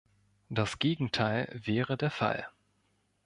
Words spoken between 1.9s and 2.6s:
der Fall.